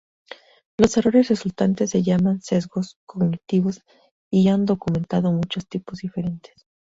[0.79, 3.83] Los errores resultantes se llaman "sesgos cognitivos"
[4.31, 6.65] y se han documentado muchos tipos diferentes.